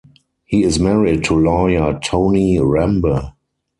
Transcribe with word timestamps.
He 0.45 0.63
is 0.63 0.79
married 0.79 1.23
to 1.25 1.35
lawyer 1.35 1.99
Toni 2.03 2.57
Rembe. 2.57 3.33